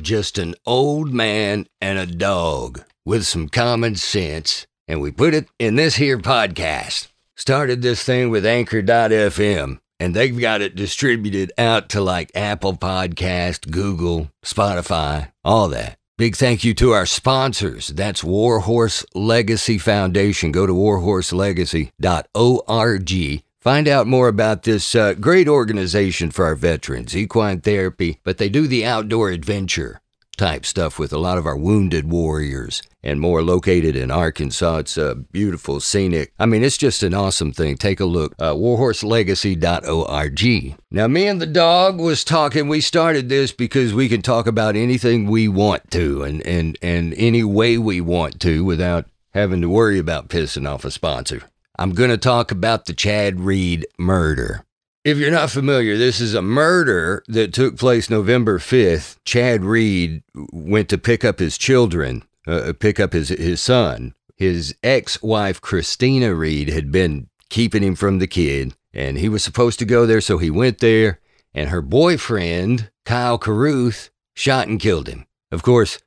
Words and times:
just 0.00 0.38
an 0.38 0.54
old 0.66 1.12
man 1.12 1.66
and 1.80 1.98
a 1.98 2.06
dog 2.06 2.84
with 3.04 3.26
some 3.26 3.48
common 3.48 3.96
sense, 3.96 4.66
and 4.86 5.00
we 5.00 5.10
put 5.10 5.34
it 5.34 5.48
in 5.58 5.76
this 5.76 5.96
here 5.96 6.18
podcast. 6.18 7.08
Started 7.36 7.82
this 7.82 8.04
thing 8.04 8.30
with 8.30 8.44
Anchor.fm, 8.44 9.80
and 9.98 10.14
they've 10.14 10.38
got 10.38 10.60
it 10.60 10.76
distributed 10.76 11.52
out 11.56 11.88
to 11.90 12.00
like 12.00 12.30
Apple 12.34 12.74
Podcast, 12.74 13.70
Google, 13.70 14.30
Spotify, 14.44 15.32
all 15.44 15.68
that. 15.68 15.96
Big 16.18 16.36
thank 16.36 16.64
you 16.64 16.74
to 16.74 16.90
our 16.90 17.06
sponsors. 17.06 17.88
That's 17.88 18.22
Warhorse 18.22 19.06
Legacy 19.14 19.78
Foundation. 19.78 20.52
Go 20.52 20.66
to 20.66 20.74
warhorselegacy.org. 20.74 23.42
Find 23.60 23.86
out 23.86 24.06
more 24.06 24.28
about 24.28 24.62
this 24.62 24.94
uh, 24.94 25.12
great 25.12 25.46
organization 25.46 26.30
for 26.30 26.46
our 26.46 26.54
veterans, 26.54 27.14
equine 27.14 27.60
therapy, 27.60 28.18
but 28.24 28.38
they 28.38 28.48
do 28.48 28.66
the 28.66 28.86
outdoor 28.86 29.28
adventure 29.28 30.00
type 30.38 30.64
stuff 30.64 30.98
with 30.98 31.12
a 31.12 31.18
lot 31.18 31.36
of 31.36 31.44
our 31.44 31.58
wounded 31.58 32.10
warriors 32.10 32.80
and 33.02 33.20
more 33.20 33.42
located 33.42 33.96
in 33.96 34.10
Arkansas. 34.10 34.78
It's 34.78 34.96
a 34.96 35.14
beautiful, 35.14 35.78
scenic. 35.78 36.32
I 36.38 36.46
mean, 36.46 36.64
it's 36.64 36.78
just 36.78 37.02
an 37.02 37.12
awesome 37.12 37.52
thing. 37.52 37.76
Take 37.76 38.00
a 38.00 38.06
look. 38.06 38.34
Uh, 38.38 38.54
warhorselegacy.org. 38.54 40.78
Now, 40.90 41.06
me 41.06 41.26
and 41.26 41.42
the 41.42 41.46
dog 41.46 42.00
was 42.00 42.24
talking. 42.24 42.66
We 42.66 42.80
started 42.80 43.28
this 43.28 43.52
because 43.52 43.92
we 43.92 44.08
can 44.08 44.22
talk 44.22 44.46
about 44.46 44.74
anything 44.74 45.26
we 45.26 45.48
want 45.48 45.90
to 45.90 46.22
and, 46.22 46.40
and, 46.46 46.78
and 46.80 47.12
any 47.18 47.44
way 47.44 47.76
we 47.76 48.00
want 48.00 48.40
to 48.40 48.64
without 48.64 49.04
having 49.34 49.60
to 49.60 49.68
worry 49.68 49.98
about 49.98 50.28
pissing 50.28 50.66
off 50.66 50.86
a 50.86 50.90
sponsor. 50.90 51.42
I'm 51.80 51.92
going 51.92 52.10
to 52.10 52.18
talk 52.18 52.50
about 52.50 52.84
the 52.84 52.92
Chad 52.92 53.40
Read 53.40 53.86
murder. 53.98 54.66
If 55.02 55.16
you're 55.16 55.30
not 55.30 55.48
familiar, 55.48 55.96
this 55.96 56.20
is 56.20 56.34
a 56.34 56.42
murder 56.42 57.24
that 57.26 57.54
took 57.54 57.78
place 57.78 58.10
November 58.10 58.58
5th. 58.58 59.16
Chad 59.24 59.64
Read 59.64 60.22
went 60.52 60.90
to 60.90 60.98
pick 60.98 61.24
up 61.24 61.38
his 61.38 61.56
children, 61.56 62.22
uh, 62.46 62.74
pick 62.78 63.00
up 63.00 63.14
his, 63.14 63.30
his 63.30 63.62
son. 63.62 64.12
His 64.36 64.74
ex 64.82 65.22
wife, 65.22 65.62
Christina 65.62 66.34
Read, 66.34 66.68
had 66.68 66.92
been 66.92 67.28
keeping 67.48 67.82
him 67.82 67.94
from 67.94 68.18
the 68.18 68.26
kid, 68.26 68.74
and 68.92 69.16
he 69.16 69.30
was 69.30 69.42
supposed 69.42 69.78
to 69.78 69.86
go 69.86 70.04
there, 70.04 70.20
so 70.20 70.36
he 70.36 70.50
went 70.50 70.80
there. 70.80 71.18
And 71.54 71.70
her 71.70 71.80
boyfriend, 71.80 72.90
Kyle 73.06 73.38
Carruth, 73.38 74.10
shot 74.34 74.68
and 74.68 74.78
killed 74.78 75.08
him. 75.08 75.24
Of 75.50 75.62
course, 75.62 75.98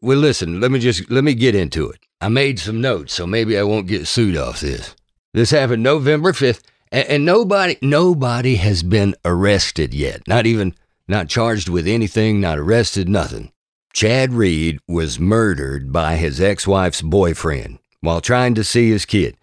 well, 0.00 0.18
listen, 0.18 0.60
let 0.60 0.72
me 0.72 0.80
just 0.80 1.08
let 1.12 1.22
me 1.22 1.34
get 1.34 1.54
into 1.54 1.88
it. 1.90 2.00
I 2.20 2.28
made 2.28 2.58
some 2.58 2.80
notes, 2.80 3.14
so 3.14 3.24
maybe 3.24 3.56
I 3.56 3.62
won't 3.62 3.86
get 3.86 4.08
sued 4.08 4.36
off 4.36 4.60
this. 4.60 4.96
This 5.34 5.50
happened 5.50 5.82
November 5.82 6.32
5th, 6.32 6.62
and, 6.90 7.08
and 7.08 7.24
nobody 7.24 7.76
nobody 7.80 8.56
has 8.56 8.82
been 8.82 9.14
arrested 9.24 9.94
yet. 9.94 10.26
Not 10.28 10.46
even 10.46 10.74
not 11.08 11.28
charged 11.28 11.68
with 11.68 11.86
anything, 11.86 12.40
not 12.40 12.58
arrested, 12.58 13.08
nothing. 13.08 13.52
Chad 13.92 14.32
Read 14.32 14.78
was 14.88 15.18
murdered 15.18 15.92
by 15.92 16.16
his 16.16 16.40
ex-wife's 16.40 17.02
boyfriend 17.02 17.78
while 18.00 18.20
trying 18.20 18.54
to 18.54 18.64
see 18.64 18.90
his 18.90 19.04
kid 19.04 19.36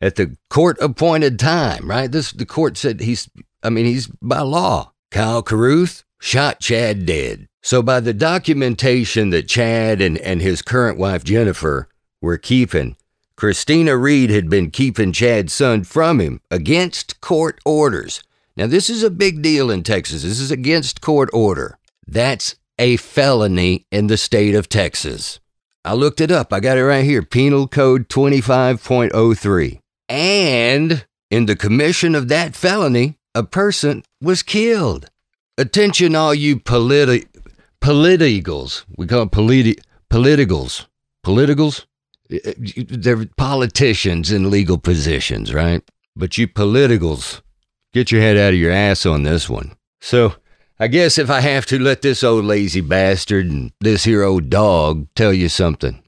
at 0.00 0.16
the 0.16 0.36
court 0.50 0.76
appointed 0.80 1.38
time, 1.38 1.88
right? 1.88 2.10
This 2.10 2.32
the 2.32 2.46
court 2.46 2.76
said 2.76 3.00
he's 3.00 3.28
I 3.62 3.70
mean, 3.70 3.86
he's 3.86 4.08
by 4.22 4.40
law. 4.40 4.92
Kyle 5.10 5.42
Carruth 5.42 6.04
shot 6.20 6.60
Chad 6.60 7.06
dead. 7.06 7.48
So 7.62 7.82
by 7.82 8.00
the 8.00 8.14
documentation 8.14 9.30
that 9.30 9.48
Chad 9.48 10.00
and, 10.00 10.18
and 10.18 10.40
his 10.40 10.62
current 10.62 10.98
wife 10.98 11.24
Jennifer 11.24 11.88
were 12.20 12.38
keeping, 12.38 12.96
Christina 13.36 13.98
Read 13.98 14.30
had 14.30 14.48
been 14.48 14.70
keeping 14.70 15.12
Chad's 15.12 15.52
son 15.52 15.84
from 15.84 16.20
him 16.20 16.40
against 16.50 17.20
court 17.20 17.60
orders. 17.66 18.22
Now, 18.56 18.66
this 18.66 18.88
is 18.88 19.02
a 19.02 19.10
big 19.10 19.42
deal 19.42 19.70
in 19.70 19.82
Texas. 19.82 20.22
This 20.22 20.40
is 20.40 20.50
against 20.50 21.02
court 21.02 21.28
order. 21.34 21.78
That's 22.06 22.56
a 22.78 22.96
felony 22.96 23.86
in 23.90 24.06
the 24.06 24.16
state 24.16 24.54
of 24.54 24.70
Texas. 24.70 25.38
I 25.84 25.92
looked 25.92 26.22
it 26.22 26.30
up. 26.30 26.50
I 26.50 26.60
got 26.60 26.78
it 26.78 26.84
right 26.84 27.04
here 27.04 27.22
Penal 27.22 27.68
Code 27.68 28.08
25.03. 28.08 29.80
And 30.08 31.06
in 31.30 31.44
the 31.44 31.56
commission 31.56 32.14
of 32.14 32.28
that 32.28 32.56
felony, 32.56 33.18
a 33.34 33.42
person 33.42 34.02
was 34.22 34.42
killed. 34.42 35.10
Attention, 35.58 36.14
all 36.14 36.34
you 36.34 36.58
politi- 36.58 37.26
politicals. 37.80 38.86
We 38.96 39.06
call 39.06 39.20
them 39.20 39.30
politi- 39.30 39.78
politicals. 40.08 40.86
Politicals? 41.22 41.86
They're 42.28 43.26
politicians 43.36 44.32
in 44.32 44.50
legal 44.50 44.78
positions, 44.78 45.52
right? 45.54 45.82
But 46.14 46.38
you 46.38 46.48
politicals, 46.48 47.42
get 47.92 48.10
your 48.10 48.20
head 48.20 48.36
out 48.36 48.54
of 48.54 48.58
your 48.58 48.72
ass 48.72 49.06
on 49.06 49.22
this 49.22 49.48
one. 49.48 49.76
So, 50.00 50.34
I 50.78 50.88
guess 50.88 51.18
if 51.18 51.30
I 51.30 51.40
have 51.40 51.66
to 51.66 51.78
let 51.78 52.02
this 52.02 52.22
old 52.22 52.44
lazy 52.44 52.80
bastard 52.80 53.46
and 53.46 53.72
this 53.80 54.04
here 54.04 54.22
old 54.22 54.50
dog 54.50 55.06
tell 55.14 55.32
you 55.32 55.48
something, 55.48 56.02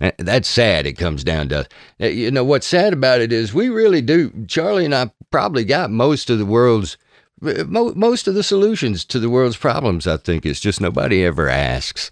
eh, 0.00 0.12
that's 0.18 0.48
sad. 0.48 0.86
It 0.86 0.94
comes 0.94 1.24
down 1.24 1.48
to, 1.48 1.66
eh, 1.98 2.08
you 2.08 2.30
know, 2.30 2.44
what's 2.44 2.66
sad 2.66 2.92
about 2.92 3.20
it 3.20 3.32
is 3.32 3.52
we 3.52 3.68
really 3.68 4.02
do. 4.02 4.46
Charlie 4.46 4.84
and 4.84 4.94
I 4.94 5.10
probably 5.30 5.64
got 5.64 5.90
most 5.90 6.30
of 6.30 6.38
the 6.38 6.46
world's, 6.46 6.96
eh, 7.44 7.64
most 7.66 8.28
of 8.28 8.34
the 8.34 8.44
solutions 8.44 9.04
to 9.06 9.18
the 9.18 9.30
world's 9.30 9.56
problems. 9.56 10.06
I 10.06 10.16
think 10.16 10.46
it's 10.46 10.60
just 10.60 10.80
nobody 10.80 11.24
ever 11.24 11.48
asks. 11.48 12.10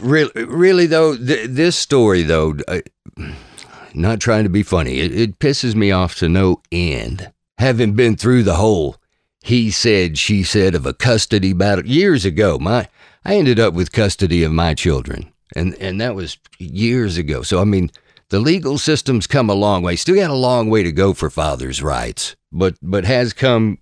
Really, 0.00 0.44
really 0.44 0.86
though, 0.86 1.16
th- 1.16 1.50
this 1.50 1.76
story 1.76 2.22
though, 2.22 2.56
uh, 2.66 2.80
not 3.94 4.20
trying 4.20 4.44
to 4.44 4.50
be 4.50 4.62
funny, 4.62 5.00
it, 5.00 5.12
it 5.12 5.38
pisses 5.38 5.74
me 5.74 5.90
off 5.90 6.14
to 6.16 6.28
no 6.28 6.62
end. 6.70 7.30
Having 7.58 7.94
been 7.94 8.16
through 8.16 8.42
the 8.42 8.54
whole 8.54 8.96
he 9.42 9.72
said, 9.72 10.18
she 10.18 10.44
said 10.44 10.74
of 10.74 10.86
a 10.86 10.94
custody 10.94 11.52
battle 11.52 11.84
years 11.84 12.24
ago, 12.24 12.58
my 12.58 12.88
I 13.24 13.36
ended 13.36 13.58
up 13.58 13.74
with 13.74 13.92
custody 13.92 14.42
of 14.44 14.52
my 14.52 14.74
children, 14.74 15.32
and 15.54 15.74
and 15.74 16.00
that 16.00 16.14
was 16.14 16.38
years 16.58 17.16
ago. 17.18 17.42
So 17.42 17.60
I 17.60 17.64
mean, 17.64 17.90
the 18.30 18.38
legal 18.38 18.78
system's 18.78 19.26
come 19.26 19.50
a 19.50 19.54
long 19.54 19.82
way. 19.82 19.96
Still 19.96 20.14
got 20.14 20.30
a 20.30 20.34
long 20.34 20.70
way 20.70 20.84
to 20.84 20.92
go 20.92 21.12
for 21.12 21.28
fathers' 21.28 21.82
rights, 21.82 22.36
but 22.52 22.76
but 22.80 23.04
has 23.04 23.32
come 23.32 23.78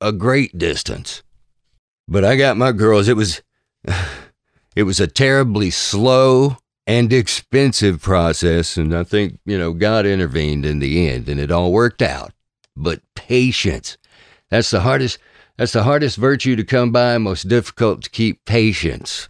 a 0.00 0.12
great 0.12 0.56
distance. 0.56 1.22
But 2.08 2.24
I 2.24 2.36
got 2.36 2.56
my 2.56 2.72
girls. 2.72 3.08
It 3.08 3.16
was. 3.16 3.42
It 4.74 4.84
was 4.84 5.00
a 5.00 5.06
terribly 5.06 5.70
slow 5.70 6.56
and 6.86 7.12
expensive 7.12 8.00
process, 8.00 8.76
and 8.76 8.96
I 8.96 9.04
think, 9.04 9.38
you 9.44 9.58
know, 9.58 9.72
God 9.72 10.06
intervened 10.06 10.64
in 10.64 10.78
the 10.78 11.08
end 11.08 11.28
and 11.28 11.38
it 11.38 11.50
all 11.50 11.72
worked 11.72 12.02
out. 12.02 12.32
But 12.76 13.02
patience, 13.14 13.98
that's 14.50 14.70
the 14.70 14.80
hardest 14.80 15.18
that's 15.58 15.72
the 15.72 15.82
hardest 15.82 16.16
virtue 16.16 16.56
to 16.56 16.64
come 16.64 16.90
by, 16.90 17.18
most 17.18 17.48
difficult 17.48 18.04
to 18.04 18.10
keep 18.10 18.44
patience. 18.46 19.28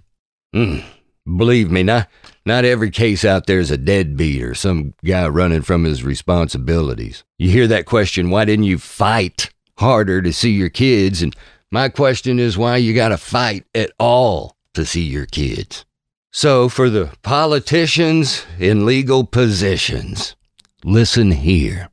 Mm, 0.55 0.85
believe 1.25 1.71
me, 1.71 1.83
not 1.83 2.09
not 2.47 2.65
every 2.65 2.91
case 2.91 3.25
out 3.25 3.47
there 3.47 3.59
is 3.59 3.71
a 3.71 3.77
deadbeat 3.77 4.43
or 4.43 4.55
some 4.55 4.95
guy 5.05 5.27
running 5.29 5.63
from 5.63 5.85
his 5.85 6.05
responsibilities. 6.05 7.25
You 7.39 7.51
hear 7.51 7.67
that 7.67 7.87
question, 7.87 8.31
why 8.31 8.45
didn't 8.45 8.65
you 8.65 8.79
fight 8.79 9.51
harder 9.79 10.23
to 10.23 10.33
see 10.33 10.51
your 10.51 10.69
kids? 10.69 11.23
And 11.23 11.35
my 11.71 11.89
question 11.89 12.39
is 12.39 12.57
why 12.57 12.77
you 12.77 12.95
got 12.95 13.09
to 13.09 13.19
fight 13.19 13.65
at 13.75 13.91
all 13.99 14.57
to 14.75 14.85
see 14.85 15.03
your 15.03 15.27
kids. 15.27 15.85
So, 16.31 16.69
for 16.69 16.89
the 16.89 17.13
politicians 17.23 18.47
in 18.59 18.87
legal 18.87 19.25
positions, 19.25 20.35
listen 20.83 21.33
here. 21.33 21.91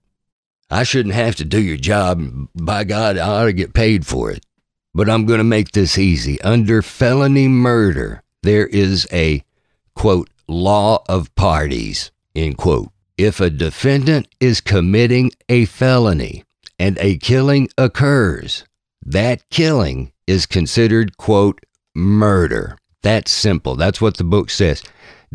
I 0.69 0.83
shouldn't 0.83 1.15
have 1.15 1.35
to 1.37 1.45
do 1.45 1.61
your 1.61 1.77
job. 1.77 2.47
By 2.55 2.83
God, 2.83 3.17
I 3.17 3.27
ought 3.27 3.45
to 3.45 3.53
get 3.53 3.73
paid 3.73 4.05
for 4.05 4.31
it. 4.31 4.45
But 4.93 5.09
I'm 5.09 5.25
going 5.25 5.39
to 5.39 5.43
make 5.43 5.71
this 5.71 5.97
easy. 5.97 6.39
Under 6.41 6.81
felony 6.81 7.47
murder, 7.47 8.23
there 8.43 8.67
is 8.67 9.07
a, 9.11 9.43
quote, 9.95 10.29
law 10.47 11.03
of 11.07 11.33
parties, 11.35 12.11
end 12.35 12.57
quote. 12.57 12.89
If 13.17 13.39
a 13.39 13.49
defendant 13.49 14.27
is 14.39 14.61
committing 14.61 15.31
a 15.49 15.65
felony 15.65 16.43
and 16.79 16.97
a 16.99 17.17
killing 17.17 17.69
occurs, 17.77 18.63
that 19.05 19.47
killing 19.49 20.13
is 20.27 20.45
considered, 20.45 21.17
quote, 21.17 21.59
murder. 21.95 22.77
That's 23.01 23.31
simple. 23.31 23.75
That's 23.75 24.01
what 24.01 24.17
the 24.17 24.23
book 24.23 24.49
says. 24.49 24.83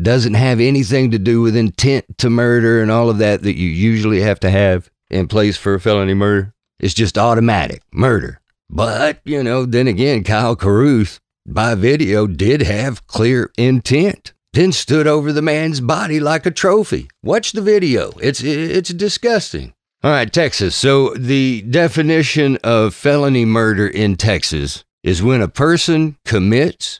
Doesn't 0.01 0.33
have 0.33 0.59
anything 0.59 1.11
to 1.11 1.19
do 1.19 1.41
with 1.41 1.55
intent 1.55 2.17
to 2.17 2.29
murder 2.29 2.81
and 2.81 2.91
all 2.91 3.09
of 3.09 3.17
that 3.19 3.43
that 3.43 3.57
you 3.57 3.69
usually 3.69 4.21
have 4.21 4.39
to 4.41 4.49
have 4.49 4.89
in 5.09 5.27
place 5.27 5.57
for 5.57 5.73
a 5.73 5.79
felony 5.79 6.13
murder. 6.13 6.53
It's 6.79 6.93
just 6.93 7.17
automatic 7.17 7.81
murder. 7.91 8.41
But, 8.69 9.19
you 9.23 9.43
know, 9.43 9.65
then 9.65 9.87
again, 9.87 10.23
Kyle 10.23 10.55
Carruth, 10.55 11.19
by 11.47 11.75
video, 11.75 12.27
did 12.27 12.61
have 12.61 13.07
clear 13.07 13.51
intent. 13.57 14.33
Then 14.53 14.71
stood 14.71 15.05
over 15.05 15.31
the 15.31 15.41
man's 15.41 15.81
body 15.81 16.19
like 16.19 16.45
a 16.45 16.51
trophy. 16.51 17.09
Watch 17.21 17.51
the 17.51 17.61
video. 17.61 18.11
It's 18.21 18.41
it's 18.41 18.89
disgusting. 18.89 19.73
All 20.01 20.11
right, 20.11 20.31
Texas. 20.31 20.75
So 20.75 21.09
the 21.09 21.61
definition 21.63 22.57
of 22.63 22.95
felony 22.95 23.43
murder 23.43 23.85
in 23.87 24.15
Texas 24.15 24.85
is 25.05 25.21
when 25.21 25.39
a 25.39 25.47
person 25.47 26.17
commits 26.25 26.99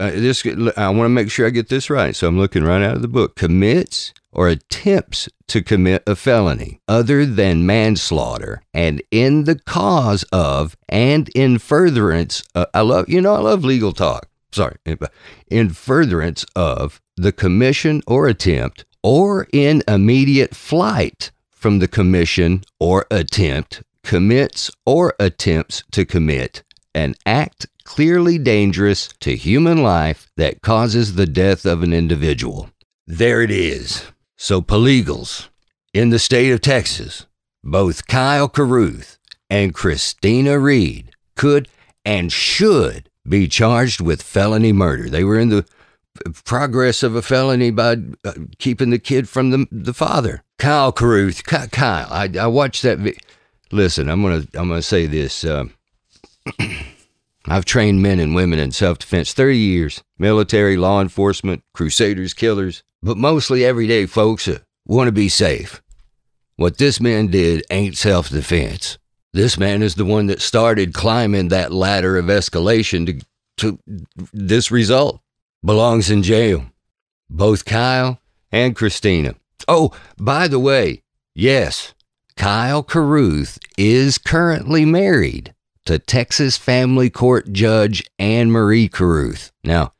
uh, 0.00 0.10
this 0.10 0.44
I 0.76 0.88
want 0.88 1.04
to 1.04 1.10
make 1.10 1.30
sure 1.30 1.46
I 1.46 1.50
get 1.50 1.68
this 1.68 1.90
right. 1.90 2.16
So 2.16 2.26
I'm 2.26 2.38
looking 2.38 2.64
right 2.64 2.82
out 2.82 2.96
of 2.96 3.02
the 3.02 3.08
book. 3.08 3.36
Commits 3.36 4.12
or 4.32 4.48
attempts 4.48 5.28
to 5.48 5.62
commit 5.62 6.02
a 6.06 6.16
felony 6.16 6.80
other 6.88 7.26
than 7.26 7.66
manslaughter 7.66 8.62
and 8.72 9.02
in 9.10 9.44
the 9.44 9.58
cause 9.58 10.24
of 10.32 10.76
and 10.88 11.28
in 11.30 11.58
furtherance 11.58 12.42
uh, 12.54 12.66
I 12.72 12.80
love 12.80 13.08
you 13.08 13.20
know 13.20 13.34
I 13.34 13.40
love 13.40 13.64
legal 13.64 13.92
talk. 13.92 14.28
sorry, 14.52 14.76
in 15.50 15.70
furtherance 15.70 16.44
of 16.56 17.00
the 17.16 17.32
commission 17.32 18.02
or 18.06 18.26
attempt 18.26 18.84
or 19.02 19.46
in 19.52 19.82
immediate 19.86 20.54
flight 20.54 21.30
from 21.50 21.78
the 21.78 21.88
commission 21.88 22.64
or 22.78 23.06
attempt 23.10 23.82
commits 24.02 24.70
or 24.86 25.14
attempts 25.20 25.84
to 25.92 26.04
commit 26.04 26.62
an 26.94 27.14
act 27.24 27.66
clearly 27.84 28.38
dangerous 28.38 29.08
to 29.20 29.36
human 29.36 29.82
life 29.82 30.30
that 30.36 30.62
causes 30.62 31.14
the 31.14 31.26
death 31.26 31.64
of 31.64 31.82
an 31.82 31.92
individual. 31.92 32.70
There 33.06 33.42
it 33.42 33.50
is. 33.50 34.06
So, 34.36 34.60
polegals 34.62 35.48
in 35.92 36.10
the 36.10 36.18
state 36.18 36.50
of 36.50 36.60
Texas, 36.60 37.26
both 37.62 38.06
Kyle 38.06 38.48
Carruth 38.48 39.18
and 39.48 39.74
Christina 39.74 40.58
Read 40.58 41.10
could 41.36 41.68
and 42.04 42.32
should 42.32 43.10
be 43.28 43.48
charged 43.48 44.00
with 44.00 44.22
felony 44.22 44.72
murder. 44.72 45.10
They 45.10 45.24
were 45.24 45.38
in 45.38 45.50
the 45.50 45.66
progress 46.44 47.02
of 47.02 47.14
a 47.14 47.22
felony 47.22 47.70
by 47.70 47.96
uh, 48.24 48.32
keeping 48.58 48.90
the 48.90 48.98
kid 48.98 49.28
from 49.28 49.50
the, 49.50 49.66
the 49.70 49.94
father. 49.94 50.42
Kyle 50.58 50.92
Carruth, 50.92 51.44
Kyle, 51.44 52.08
I, 52.10 52.30
I 52.38 52.46
watched 52.46 52.82
that. 52.82 52.98
Vi- 52.98 53.16
Listen, 53.72 54.08
I'm 54.08 54.22
gonna 54.22 54.44
I'm 54.54 54.68
gonna 54.68 54.82
say 54.82 55.06
this. 55.06 55.44
Uh, 55.44 55.64
I've 57.46 57.64
trained 57.64 58.02
men 58.02 58.20
and 58.20 58.34
women 58.34 58.58
in 58.58 58.70
self 58.70 58.98
defense 58.98 59.32
30 59.32 59.58
years, 59.58 60.02
military, 60.18 60.76
law 60.76 61.00
enforcement, 61.00 61.64
crusaders, 61.72 62.34
killers, 62.34 62.82
but 63.02 63.16
mostly 63.16 63.64
everyday 63.64 64.06
folks 64.06 64.46
uh, 64.46 64.58
want 64.86 65.08
to 65.08 65.12
be 65.12 65.28
safe. 65.28 65.82
What 66.56 66.78
this 66.78 67.00
man 67.00 67.28
did 67.28 67.64
ain't 67.70 67.96
self 67.96 68.28
defense. 68.28 68.98
This 69.32 69.56
man 69.58 69.82
is 69.82 69.94
the 69.94 70.04
one 70.04 70.26
that 70.26 70.40
started 70.40 70.92
climbing 70.92 71.48
that 71.48 71.72
ladder 71.72 72.18
of 72.18 72.26
escalation 72.26 73.06
to, 73.06 73.26
to 73.58 73.78
this 74.32 74.70
result. 74.70 75.20
Belongs 75.64 76.10
in 76.10 76.22
jail. 76.22 76.66
Both 77.28 77.64
Kyle 77.64 78.20
and 78.52 78.74
Christina. 78.74 79.36
Oh, 79.68 79.92
by 80.18 80.48
the 80.48 80.58
way, 80.58 81.02
yes, 81.34 81.94
Kyle 82.36 82.82
Carruth 82.82 83.58
is 83.78 84.18
currently 84.18 84.84
married 84.84 85.54
to 85.90 85.98
Texas 85.98 86.56
Family 86.56 87.10
Court 87.10 87.52
Judge 87.52 88.04
Anne 88.16 88.52
Marie 88.52 88.88
Carruth. 88.88 89.50
Now, 89.64 89.92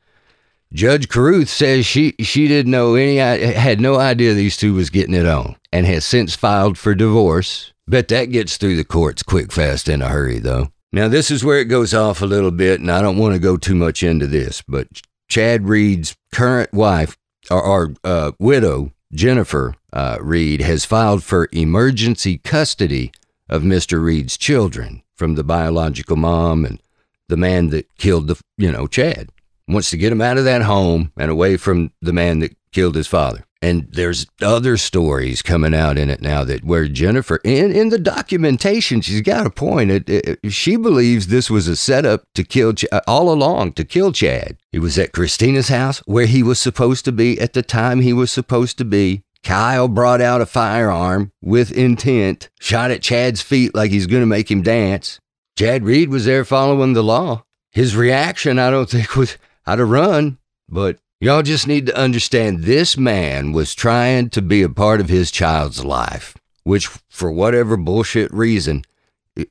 Judge 0.71 1.09
Carruth 1.09 1.49
says 1.49 1.85
she 1.85 2.15
she 2.21 2.47
didn't 2.47 2.71
know 2.71 2.95
any 2.95 3.17
had 3.17 3.81
no 3.81 3.97
idea 3.97 4.33
these 4.33 4.55
two 4.55 4.73
was 4.73 4.89
getting 4.89 5.13
it 5.13 5.25
on 5.25 5.57
and 5.69 5.85
has 5.85 6.05
since 6.05 6.33
filed 6.33 6.77
for 6.77 6.95
divorce. 6.95 7.73
Bet 7.89 8.07
that 8.07 8.31
gets 8.31 8.55
through 8.55 8.77
the 8.77 8.85
courts 8.85 9.21
quick, 9.21 9.51
fast, 9.51 9.89
in 9.89 10.01
a 10.01 10.07
hurry, 10.07 10.39
though. 10.39 10.69
Now, 10.93 11.09
this 11.09 11.29
is 11.29 11.43
where 11.43 11.59
it 11.59 11.65
goes 11.65 11.93
off 11.93 12.21
a 12.21 12.25
little 12.25 12.51
bit, 12.51 12.79
and 12.79 12.89
I 12.89 13.01
don't 13.01 13.17
want 13.17 13.33
to 13.33 13.39
go 13.39 13.57
too 13.57 13.75
much 13.75 14.01
into 14.01 14.27
this, 14.27 14.61
but 14.61 14.87
Chad 15.27 15.67
Read's 15.67 16.15
current 16.33 16.71
wife, 16.71 17.17
or, 17.49 17.61
or 17.61 17.93
uh, 18.05 18.31
widow, 18.39 18.93
Jennifer 19.11 19.75
uh, 19.91 20.19
Read, 20.21 20.61
has 20.61 20.85
filed 20.85 21.21
for 21.21 21.49
emergency 21.51 22.37
custody 22.37 23.11
of 23.51 23.63
Mr. 23.63 24.03
Read's 24.03 24.37
children 24.37 25.03
from 25.13 25.35
the 25.35 25.43
biological 25.43 26.15
mom 26.15 26.65
and 26.65 26.81
the 27.27 27.37
man 27.37 27.69
that 27.69 27.93
killed 27.97 28.27
the, 28.27 28.41
you 28.57 28.71
know, 28.71 28.87
Chad. 28.87 29.29
Wants 29.67 29.91
to 29.91 29.97
get 29.97 30.11
him 30.11 30.21
out 30.21 30.37
of 30.37 30.45
that 30.45 30.63
home 30.63 31.11
and 31.17 31.29
away 31.29 31.57
from 31.57 31.91
the 32.01 32.13
man 32.13 32.39
that 32.39 32.55
killed 32.71 32.95
his 32.95 33.07
father. 33.07 33.45
And 33.61 33.87
there's 33.91 34.25
other 34.41 34.75
stories 34.75 35.43
coming 35.43 35.75
out 35.75 35.97
in 35.97 36.09
it 36.09 36.19
now 36.19 36.43
that 36.45 36.63
where 36.63 36.87
Jennifer, 36.87 37.39
in, 37.43 37.71
in 37.71 37.89
the 37.89 37.99
documentation, 37.99 39.01
she's 39.01 39.21
got 39.21 39.45
a 39.45 39.51
point. 39.51 39.91
It, 39.91 40.09
it, 40.09 40.51
she 40.51 40.77
believes 40.77 41.27
this 41.27 41.51
was 41.51 41.67
a 41.67 41.75
setup 41.75 42.23
to 42.33 42.43
kill 42.43 42.73
Ch- 42.73 42.85
uh, 42.91 43.01
all 43.05 43.31
along 43.31 43.73
to 43.73 43.85
kill 43.85 44.11
Chad. 44.11 44.57
He 44.71 44.79
was 44.79 44.97
at 44.97 45.13
Christina's 45.13 45.67
house 45.67 45.99
where 45.99 46.25
he 46.25 46.41
was 46.41 46.59
supposed 46.59 47.05
to 47.05 47.11
be 47.11 47.39
at 47.39 47.53
the 47.53 47.61
time 47.61 48.01
he 48.01 48.13
was 48.13 48.31
supposed 48.31 48.79
to 48.79 48.85
be. 48.85 49.23
Kyle 49.43 49.87
brought 49.87 50.21
out 50.21 50.41
a 50.41 50.45
firearm 50.45 51.31
with 51.41 51.71
intent, 51.71 52.49
shot 52.59 52.91
at 52.91 53.01
Chad's 53.01 53.41
feet 53.41 53.73
like 53.73 53.91
he's 53.91 54.07
going 54.07 54.21
to 54.21 54.27
make 54.27 54.51
him 54.51 54.61
dance. 54.61 55.19
Chad 55.57 55.83
Read 55.83 56.09
was 56.09 56.25
there 56.25 56.45
following 56.45 56.93
the 56.93 57.03
law. 57.03 57.43
His 57.71 57.95
reaction, 57.95 58.59
I 58.59 58.69
don't 58.69 58.89
think, 58.89 59.15
was 59.15 59.37
I'd 59.65 59.79
have 59.79 59.89
run, 59.89 60.37
but 60.69 60.97
Y'all 61.23 61.43
just 61.43 61.67
need 61.67 61.85
to 61.85 61.95
understand 61.95 62.63
this 62.63 62.97
man 62.97 63.51
was 63.51 63.75
trying 63.75 64.27
to 64.27 64.41
be 64.41 64.63
a 64.63 64.69
part 64.69 64.99
of 64.99 65.07
his 65.07 65.29
child's 65.29 65.85
life, 65.85 66.35
which, 66.63 66.87
for 67.09 67.31
whatever 67.31 67.77
bullshit 67.77 68.33
reason, 68.33 68.83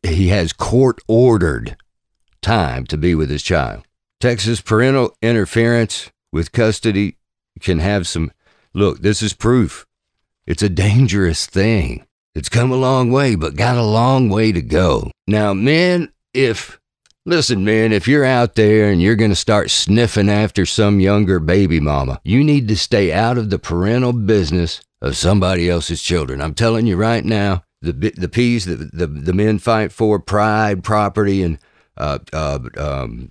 he 0.03 0.27
has 0.29 0.53
court 0.53 0.99
ordered 1.07 1.77
time 2.43 2.85
to 2.87 2.97
be 2.97 3.15
with 3.15 3.31
his 3.31 3.45
child. 3.45 3.85
Texas 4.19 4.61
parental 4.61 5.17
interference 5.23 6.11
with 6.33 6.51
custody 6.51 7.19
can 7.61 7.79
have 7.79 8.09
some. 8.09 8.33
Look, 8.75 9.01
this 9.01 9.23
is 9.23 9.33
proof. 9.33 9.87
It's 10.47 10.63
a 10.63 10.69
dangerous 10.69 11.47
thing. 11.47 12.07
It's 12.35 12.49
come 12.49 12.71
a 12.71 12.77
long 12.77 13.11
way, 13.11 13.35
but 13.35 13.57
got 13.57 13.77
a 13.77 13.83
long 13.83 14.29
way 14.29 14.53
to 14.53 14.63
go. 14.63 15.11
Now, 15.27 15.53
men, 15.53 16.13
if 16.33 16.81
Listen, 17.27 17.65
man, 17.65 17.93
if 17.93 18.09
you're 18.09 18.25
out 18.25 18.55
there 18.55 18.91
and 18.91 19.03
you're 19.03 19.15
going 19.15 19.31
to 19.31 19.37
start 19.37 19.71
sniffing 19.71 20.31
after 20.31 20.65
some 20.65 21.01
younger 21.01 21.39
baby 21.39 21.79
mama, 21.79 22.19
you 22.25 22.43
need 22.43 22.67
to 22.69 22.77
stay 22.77 23.13
out 23.13 23.37
of 23.37 23.51
the 23.51 23.59
parental 23.59 24.15
business 24.15 24.81
of 25.03 25.17
somebody 25.19 25.69
else's 25.69 26.01
children. 26.01 26.41
I'm 26.41 26.55
telling 26.55 26.87
you 26.87 26.97
right 26.97 27.25
now, 27.25 27.63
the 27.83 27.93
the 27.93 28.29
P's 28.29 28.65
that 28.65 28.93
the, 28.93 29.07
the 29.07 29.33
men 29.35 29.59
fight 29.59 29.93
for 29.93 30.19
pride, 30.19 30.83
property, 30.83 31.43
and 31.43 31.59
uh, 31.99 32.19
uh, 32.33 32.59
um, 32.79 33.31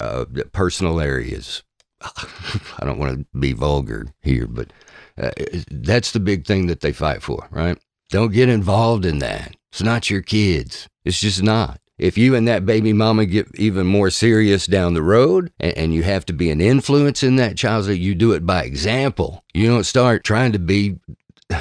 uh, 0.00 0.24
personal 0.52 1.00
areas. 1.00 1.62
I 2.02 2.84
don't 2.84 2.98
want 2.98 3.18
to 3.18 3.38
be 3.38 3.52
vulgar 3.52 4.06
here, 4.22 4.46
but 4.46 4.72
uh, 5.20 5.30
that's 5.70 6.12
the 6.12 6.20
big 6.20 6.46
thing 6.46 6.66
that 6.68 6.80
they 6.80 6.92
fight 6.92 7.22
for, 7.22 7.46
right? 7.50 7.78
Don't 8.10 8.32
get 8.32 8.48
involved 8.48 9.04
in 9.04 9.18
that. 9.18 9.56
It's 9.70 9.82
not 9.82 10.10
your 10.10 10.22
kids. 10.22 10.88
It's 11.04 11.20
just 11.20 11.42
not 11.42 11.80
if 12.00 12.16
you 12.16 12.34
and 12.34 12.48
that 12.48 12.64
baby 12.64 12.94
mama 12.94 13.26
get 13.26 13.46
even 13.56 13.86
more 13.86 14.08
serious 14.08 14.66
down 14.66 14.94
the 14.94 15.02
road 15.02 15.52
and, 15.60 15.76
and 15.76 15.94
you 15.94 16.02
have 16.02 16.24
to 16.26 16.32
be 16.32 16.50
an 16.50 16.60
influence 16.60 17.22
in 17.22 17.36
that 17.36 17.58
child's 17.58 17.88
life, 17.88 17.98
you 17.98 18.14
do 18.14 18.32
it 18.32 18.46
by 18.46 18.64
example. 18.64 19.44
You 19.52 19.68
don't 19.68 19.84
start 19.84 20.24
trying 20.24 20.52
to 20.52 20.58
be. 20.58 20.98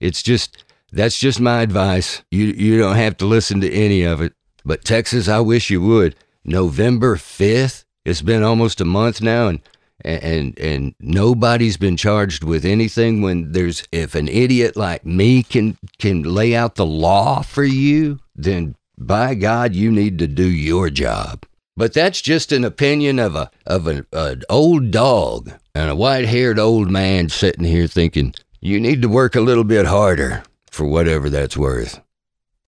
It's 0.00 0.20
just 0.20 0.64
that's 0.90 1.16
just 1.16 1.38
my 1.38 1.62
advice. 1.62 2.24
You 2.32 2.46
you 2.46 2.76
don't 2.76 2.96
have 2.96 3.16
to 3.18 3.24
listen 3.24 3.60
to 3.60 3.72
any 3.72 4.02
of 4.02 4.20
it. 4.20 4.32
But 4.64 4.84
Texas, 4.84 5.28
I 5.28 5.38
wish 5.38 5.70
you 5.70 5.80
would. 5.80 6.16
November 6.44 7.14
fifth. 7.14 7.84
It's 8.04 8.22
been 8.22 8.42
almost 8.42 8.80
a 8.80 8.84
month 8.84 9.20
now, 9.20 9.48
and 9.48 9.60
and 10.04 10.58
and 10.58 10.94
nobody's 10.98 11.76
been 11.76 11.96
charged 11.96 12.42
with 12.42 12.64
anything. 12.64 13.22
When 13.22 13.52
there's 13.52 13.84
if 13.92 14.14
an 14.14 14.28
idiot 14.28 14.76
like 14.76 15.06
me 15.06 15.42
can 15.42 15.78
can 15.98 16.22
lay 16.22 16.54
out 16.54 16.74
the 16.74 16.86
law 16.86 17.42
for 17.42 17.64
you, 17.64 18.18
then 18.34 18.74
by 18.98 19.34
God, 19.34 19.74
you 19.74 19.90
need 19.92 20.18
to 20.18 20.26
do 20.26 20.48
your 20.48 20.90
job. 20.90 21.44
But 21.76 21.94
that's 21.94 22.20
just 22.20 22.52
an 22.52 22.64
opinion 22.64 23.18
of 23.18 23.36
a 23.36 23.50
of 23.66 23.86
an, 23.86 24.06
an 24.12 24.42
old 24.50 24.90
dog 24.90 25.52
and 25.74 25.88
a 25.88 25.96
white-haired 25.96 26.58
old 26.58 26.90
man 26.90 27.28
sitting 27.28 27.64
here 27.64 27.86
thinking 27.86 28.34
you 28.60 28.78
need 28.78 29.00
to 29.02 29.08
work 29.08 29.34
a 29.34 29.40
little 29.40 29.64
bit 29.64 29.86
harder 29.86 30.42
for 30.70 30.86
whatever 30.86 31.30
that's 31.30 31.56
worth. 31.56 32.00